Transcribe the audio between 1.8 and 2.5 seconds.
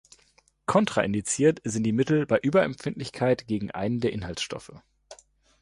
die Mittel bei